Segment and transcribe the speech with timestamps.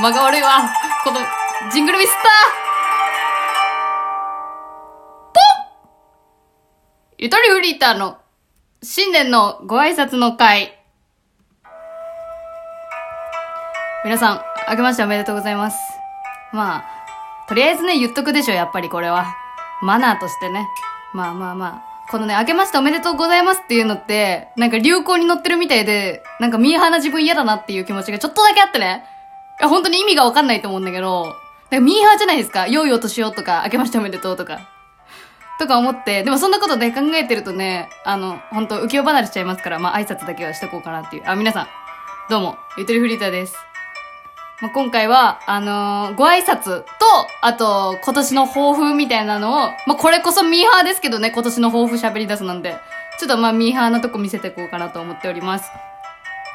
[0.00, 0.70] 間が悪いわ。
[1.04, 1.20] この、
[1.72, 2.18] ジングルミスった
[5.34, 5.44] ポン
[7.18, 8.18] ゆとりフリーターの
[8.82, 10.78] 新年のご挨拶の会。
[14.04, 15.78] 皆さん、明けましておめでとうございます。
[16.52, 16.84] まあ、
[17.48, 19.34] とりあえずね、言っとくでしょ、やっぱりこれは。
[19.82, 20.68] マナーとしてね。
[21.12, 21.88] まあまあまあ。
[22.10, 29.04] このね、明けましておめでとうございますっていうのって、なんか流行に乗ってるみたいで、なんかミーハーな自分嫌だなっていう気持ちがちょっとだけあってね。
[29.60, 31.36] いや、本当に意味がわかんないと思うんだけど、
[31.70, 32.66] なんかミーハーじゃないですか。
[32.68, 34.60] 良いお年をとか、明けましておめでとうとか。
[35.58, 41.22] とか思って、でもそんなことで考えてるとね、あの、本当浮世離れしちゃいますから、まあ挨拶だけはしとこうかなっていう。
[41.26, 41.68] あ、皆さん、
[42.30, 43.56] どうも、ゆとりフリーターです。
[44.60, 46.84] まあ、今回は、あのーご挨拶と、
[47.42, 52.76] あと、今年の抱負みたいなのを、まあ、これこそミーハーですけどね、今年の抱負喋り出すなんで、
[53.20, 55.70] ちょっとまあ、ミーハーなとこ見せていこうかなと思っております。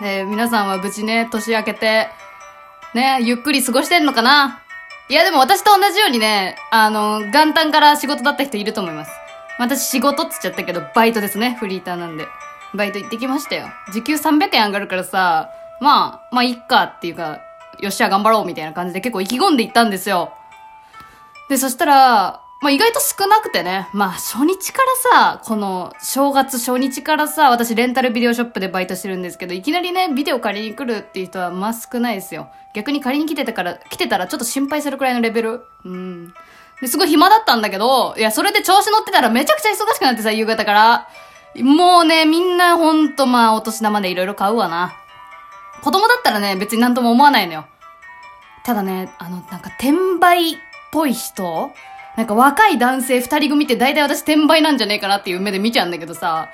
[0.04, 2.10] えー皆さんは無事ね、年明けて、
[2.94, 4.62] ね、ゆっくり過ごしてんのかな？
[5.10, 9.12] いや、でも私と同じようにね、あの、元旦から仕事だった人いると思います。
[9.60, 12.28] 私仕事って言っちゃったけど、バイトですね、フリーターなんで。
[12.76, 13.68] バイト行ってきましたよ。
[13.92, 15.50] 時給300円上がるからさ、
[15.82, 17.40] まあ、まあ、いっかっていうか、
[17.80, 20.34] よっしゃ、頑張ろうみたいな感じで結構意気込んで行ったんですよ。
[21.50, 23.90] で、そしたら、まあ意外と少なくてね。
[23.92, 32.48] まあ初日からさ、この正月初日からさ、私レンタルビデオショップでバイトしてるんですけど、いきなりね、ビデオ借りに来るっていう人はまあ少ないですよ。
[32.74, 35.66] 逆に借りに来てたから、来てたらちょっと心配するくらいのレベル。
[35.84, 36.34] うん。
[36.80, 41.10] で、すごい暇だったんだけど、いや、それで調子乗ってたらめちゃくちゃ忙しくなってさ、夕方から。
[41.58, 44.94] もうね、みんなほんとまあお年玉でいろいろ買うわな。
[45.84, 47.66] 子供だったらね、別になんとも思わないのよ。
[48.64, 50.56] ただね、あの、なんか転売っ
[50.94, 51.74] ぽい人
[52.16, 56.50] なんか若い男性二人組って大体私転売なんじゃねえかなっていう目で見ちゃうんだけどさ、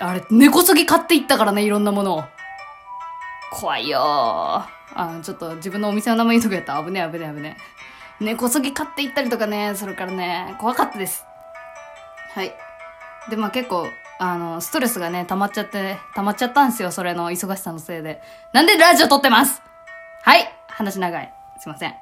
[0.00, 2.24] あれ、根こそぎ買っていったからね、いろんなものを。
[3.52, 4.02] 怖いよー。
[4.94, 7.56] あ、ちょっと自分のお店の名前言うとこやったら危ねえ危ねえ危ね
[8.20, 8.24] え。
[8.24, 11.24] 根こそぎ買っていったりとかね、それからね、怖かったです。
[12.34, 12.52] はい。
[13.30, 13.86] で、まあ結構、
[14.18, 18.20] あの、ストレスがね、溜まっちゃって、溜まっちゃったんですよ、それの忙しさのせいで。
[18.52, 19.62] なんでラジオ撮ってます?
[20.22, 21.32] はい話長い。
[21.58, 21.94] すいません。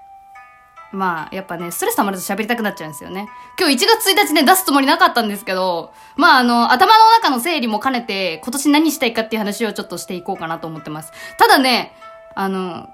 [0.92, 3.28] まあ、やっぱね、ストレス溜まると喋りたくなっちゃうんですよね。
[3.58, 11.12] 今日1月1日ね、出すつもりなかったんですけど、まああの、頭の中の整理も兼ねて、今年何したいかっていう話をちょっとしていこうかなと思ってます。
[11.38, 11.94] ただね、
[12.34, 12.88] あの、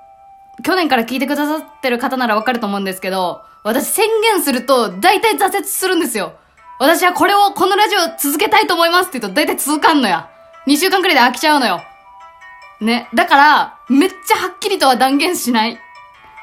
[0.62, 6.34] 去年から聞いてくださってる方ならわかると思うんですけど、私宣言すると、大体挫折するんですよ。
[6.78, 10.28] 私はこれを、このラジオ続けたいと思いますって言うと、大体続かんのや。
[10.66, 11.80] 2週間くらいで飽きちゃうのよ。
[12.80, 13.08] ね。
[13.14, 15.80] だから、めっちゃはっきりとは断言しない。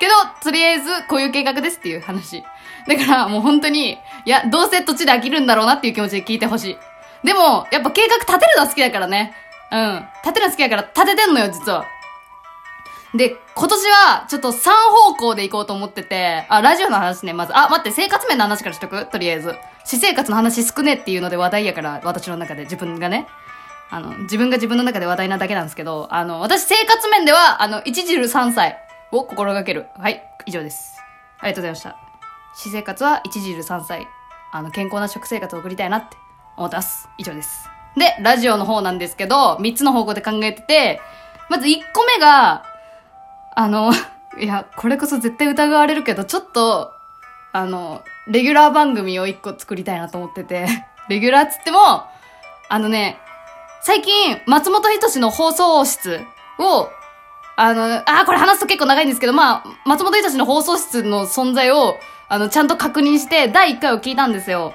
[0.03, 2.44] けど、とりあえず、こういう計画ですっていう話。
[2.88, 3.91] だから、もう本当に、
[4.25, 6.78] いや、どうせ土地で飽きるんだろうなっていう気持ちで聞いてほしい。
[7.25, 9.34] でも、やっぱ計画立てるのは好きだからね。
[9.72, 10.06] うん。
[10.24, 11.86] 立てるの好きだから、立ててんのよ、実は。
[13.16, 14.69] で、今年は、ちょっと3
[15.08, 17.58] 方向で行こうと思ってて、あ、ラジオの話ね、まず。
[17.58, 19.06] あ、待って、生活面の話からしとく？
[19.06, 19.56] とりあえず。
[19.86, 23.28] 私生活の話少ねっていうので話題やから、私の中で自分がね。
[23.90, 28.78] あの、自分が自分の中で話題なだけなんですけど、あの、私生活面では、あの、一汁三歳
[29.13, 29.88] を心がける。
[29.97, 31.00] はい、以上です。
[31.40, 31.97] ありがとうございました。
[32.56, 34.07] 私生活は一汁三歳。
[34.51, 36.18] あの、健康な食生活を送りたいなって
[36.57, 37.09] 思ってます。
[37.18, 37.69] 以上です。
[37.96, 41.01] で、ラジオの方なんですけど、三つの方向で考えてて、
[41.50, 42.63] まず一個目が、
[43.56, 43.91] あの、
[44.40, 46.94] いや、これこそ絶対疑われるけど、ちょっと、
[47.51, 50.68] あの、レギュラー番組を一個作りたいなと思ってて、
[51.07, 52.07] レギュラーっつっても、
[52.69, 53.19] あのね、
[53.81, 56.22] 最近、松本人志の放送室
[56.57, 56.90] を、
[57.56, 62.00] あの、あ、これ話すと結構長いんですけど、まあ、松本人志の放送室の存在を、
[62.30, 64.74] あの、ちゃんと確認して、第1回を聞いたんですよ。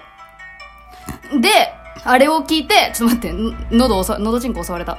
[1.41, 1.72] で、
[2.05, 3.34] あれを聞いて、ちょっと待って、
[3.72, 4.99] 喉を、喉チンコ襲われた。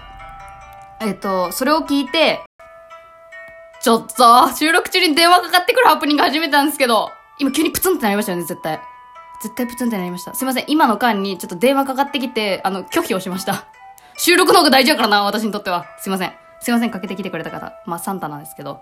[1.02, 2.42] えっと、それを聞いて、
[3.82, 8.82] ちょっと、収録中に電話かかってくるハプニング始めたんですけど、今急にプツンってなりましたよね、絶対。
[9.42, 10.34] 絶対プツンってなりました。
[10.34, 13.66] すいません、今の間にちょっと電話かかってきて、あの、拒否をしました。
[14.18, 15.86] 収録の方が大事やからな、私にとっては。
[16.00, 16.49] すいません。
[16.62, 17.74] すいません、かけてきてくれた方。
[17.86, 18.82] まあ、サンタなんですけど。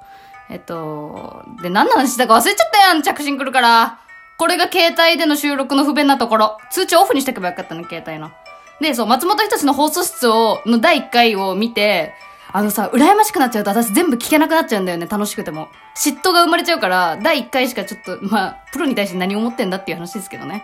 [0.49, 3.99] えっと、で、何の話したか忘れちゃったやん、着信来るから。
[4.37, 6.57] これが携帯での収録の不便なところ。
[6.69, 8.31] 通知オフにしとけばよかったね、携帯の。
[8.79, 12.13] で、そう、松本人志の放送室を、の第1回を見て、
[12.53, 15.67] あのさ、羨ましくなっちゃうと私全部聞けなくなっちゃうんだよね、楽しくても。
[15.95, 20.63] 嫉妬が生まれちゃうから、第1回しかちょっと、まあ、プロに対して何を思ってんだっていう話ですけどね。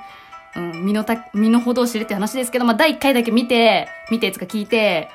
[0.56, 5.10] うん、身のた、身の程を知れって話ですけど、まあ、第1回だけ見て、見てつか聞いて、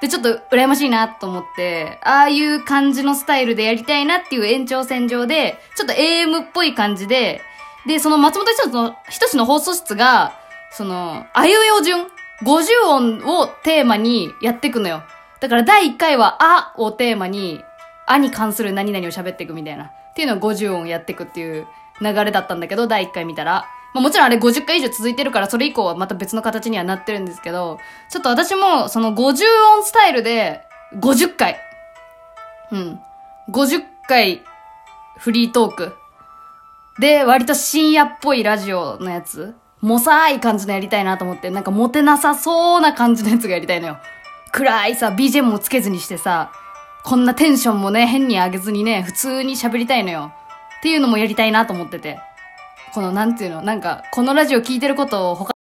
[0.00, 7.40] で、ちょっと羨ましいなと思って、ああいう感じのスタイルでやりたいなっていう延長線上で、ちょっと AM っぽい感じで、
[7.86, 10.34] で、その松本人志の、人志の放送室が、
[10.70, 12.06] その、あいうえお順、
[12.42, 15.02] 50音をテーマにやっていくのよ。
[15.40, 17.64] だから第1回は、あをテーマに、
[18.06, 19.84] あに関する何々を喋っていくみたいな。
[19.84, 21.66] っていうのを50音やっていくっていう
[22.00, 23.66] 流れだったんだけど、第1回見たら。
[23.98, 27.78] まあ、もちろんあれ50回以上続いてるから、それ以降はまた別の形にはなってるんですけど、
[28.10, 29.44] ちょっと私もその50
[29.76, 30.62] 音スタイルで
[30.94, 31.58] 50回。
[32.70, 33.00] うん。
[33.50, 34.42] 50回
[35.18, 35.96] フリートーク。
[37.00, 39.56] で、割と深夜っぽいラジオのやつ。
[39.80, 43.98] もさーい感じのやりたいなと思って、なんかモテなさそうな感じのやつがやりたいのよ。
[44.52, 46.52] 暗いさ、BGM もつけずにしてさ、
[47.02, 50.32] こんなテンションもね、変に上げずにね、普通に喋りたいのよ。
[50.78, 52.20] っていうのもやりたいなと思ってて。
[52.94, 55.54] この、なんていうの、なんか、このラジオ聞いてることを他、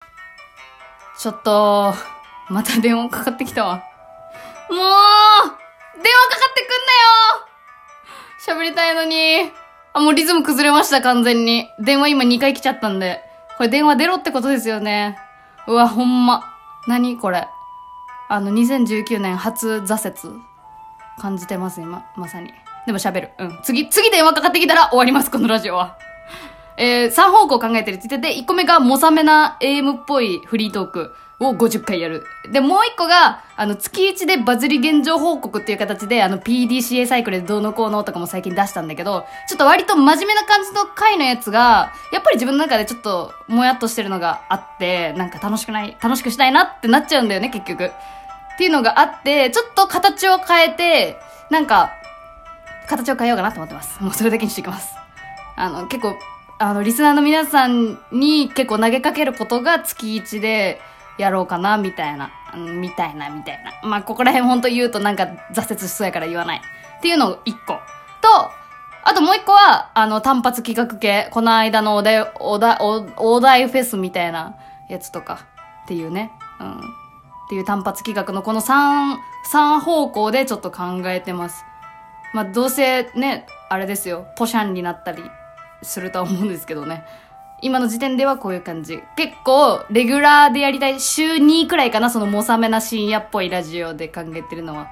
[1.18, 1.94] ちょっと、
[2.48, 3.76] また電話かかってきたわ。
[4.68, 6.70] もう電話かかってく
[8.52, 9.50] んなよ喋りたいのに。
[9.92, 11.68] あ、もうリズム崩れました、完全に。
[11.80, 13.22] 電話今2回来ちゃったんで。
[13.56, 15.18] これ電話出ろってことですよね。
[15.66, 16.44] うわ、ほんま。
[16.86, 17.48] 何これ。
[18.28, 20.36] あの、2019年初挫折
[21.18, 22.04] 感じてます、今。
[22.16, 22.52] まさに。
[22.86, 23.30] でも喋る。
[23.38, 23.58] うん。
[23.62, 25.96] 次、次電話かかってきたら終わります、このラジオは。
[26.76, 32.24] えー、3方向考えてるって言ってて、1個目がもさめな AM っぽいフリートークを50回やる。
[32.50, 47.84] で、もう1個が、あの、月1でバズり現状報告っていう形で、あの、PDCA サイクルでどうのこうのとかも最近出したんだけど、ちょっと割と真面目な感じの回のやつが、やっぱり自分の中でちょっと、もやっとしてるのがあって、なんか楽しくない、楽しくしたいなってなっちゃうんだよね、結局。
[47.84, 47.90] っ
[48.58, 51.20] ていうのがあって、ちょっと形を変えて、
[51.50, 51.92] なんか、
[52.88, 54.02] 形を変えようかなと思ってます。
[54.02, 54.94] もうそれだけにしていきます。
[55.56, 56.16] あの、結構、
[56.58, 60.80] あの、リスナーの皆さんに結構投げかけることが月1で
[61.18, 62.30] やろうかな、みたいな。
[62.54, 63.88] みたいな、みたいな。
[63.88, 66.58] まあ、ここら辺ほんと言うとなんか挫折しそうやから言わない。
[66.98, 67.74] っていうのを1個。
[67.74, 68.50] と、
[69.04, 71.28] あともう1個は、あの、単発企画系。
[71.30, 74.56] この間のお題、お題、お題フェスみたいな
[74.88, 75.40] やつとか。
[75.84, 76.32] っていうね。
[76.58, 76.78] うん。
[76.78, 79.16] っていう単発企画のこの3、
[79.52, 81.64] 3方向でちょっと考えてます。
[82.32, 85.22] まあ、どうせね、あれですよ、ポシャンになったり
[85.86, 87.04] するとは思うんですけどね。
[87.62, 89.02] 今の時点ではこういう感じ。
[89.16, 94.88] 結構、レギュラーでやりたい、週2くらいかな、そのもさめな深夜っぽいラジオで考えてるのは。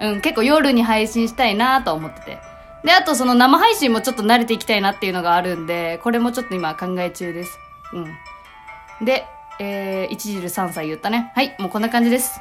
[0.00, 2.38] うん、結構夜に配信したいなと思ってて。
[2.84, 7.58] で、あとその生配信もちょっと慣れていきたいなっていうのがあるんで、これもちょっと今考え中です。
[7.94, 9.04] うん。
[9.04, 9.24] で、
[9.58, 11.32] えー、一汁三歳言ったね。
[11.34, 12.40] はい、もうこんな感じです。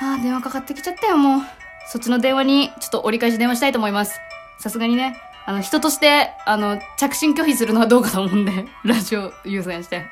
[0.00, 1.40] あー、電話かかってきちゃったよ、もう。
[1.86, 4.20] そっちの電話に、ちょっと折り返し電話したいと思います。
[4.58, 5.16] さすがにね、
[5.46, 10.04] あの、人として、あの、着信拒否するのはどうかと思うんで、ラジオ優先して。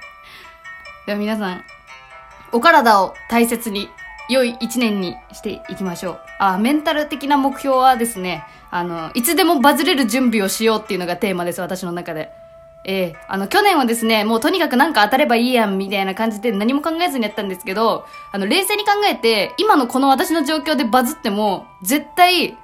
[1.07, 1.65] では皆さん、
[2.53, 3.89] お体を大切に、
[4.29, 6.21] 良い一年にしていきましょう。
[6.39, 12.31] あ、メンタル的な目標はですね、あの、いつでもバズれる準備をしようっていうのがテーマです、私の中で。
[12.85, 22.57] ええー、あの、去年はですね、もうとにかくなんか当たればいいやん、みたいな感じで何も考えずにやったんですけど、あの、冷静に考えて、今のこの私の状況でバズっても、絶対、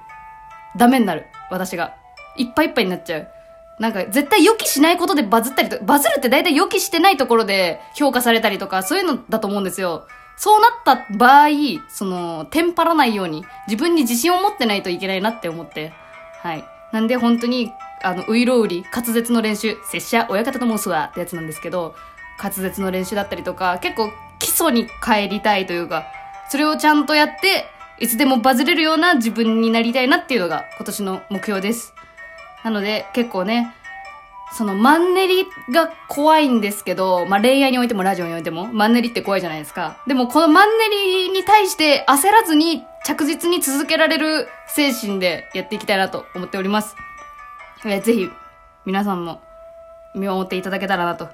[0.77, 1.25] ダメになる。
[1.49, 1.95] 私が。
[2.37, 3.27] いっぱいいっぱいになっちゃう。
[3.79, 10.07] なんか、絶対予期しないことでバズったりと、バズるって大体予期してないところで評価されたりとか、そういうのだと思うんですよ。
[10.37, 11.49] そうなった場合、
[11.89, 15.93] その、テンパらないように、自分に自信を持ってないといけないなって思って。
[16.41, 16.63] はい。
[16.93, 17.71] なんで本当に、
[18.01, 21.95] あの、ウイロウリ、滑舌の練習、拙者親方と申すわってやつなんですけど、
[22.41, 26.05] 滑舌の練習だったりとか、結構基礎に帰りたいというか、
[26.49, 27.65] それをちゃんとやって、
[27.99, 31.94] いつでもバズれるような自分になりたいなっていうのが今年の目標です。
[32.65, 33.71] なので結構ね、
[34.51, 39.97] そのマンネリが怖いんですけど、まあ、恋愛においてもラジオにおいても、マンネリって怖いじゃないですか。
[40.07, 46.95] でもこのマンネリに対して焦らずに着実に続けられる精神でやっていきたいなと思っております。
[47.85, 48.29] えー、ぜひ、
[48.83, 49.41] 皆さんも
[50.15, 51.29] 見守っていただけたらなと。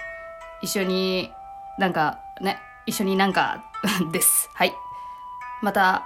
[0.61, 1.31] 一緒に、
[1.79, 3.63] なんか、ね、一緒になんか
[4.11, 4.50] です。
[4.53, 4.75] はい。
[5.61, 6.03] また、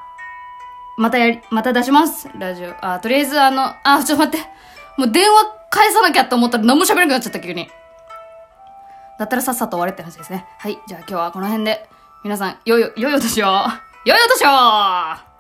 [0.97, 2.29] またやり、また出します。
[2.37, 2.75] ラジオ。
[2.81, 4.55] あ、とりあえずあの、あ、ちょっと待って。
[4.97, 7.69] もう電話返さなきゃって思ったら何も喋れなくなっちゃった急に。
[9.17, 10.45] だったらさっさと終われって話ですね。
[10.59, 10.77] はい。
[10.87, 11.87] じゃあ今日はこの辺で、
[12.23, 13.45] 皆さん、良いよ、よいお年を。
[14.05, 15.34] 良いお年を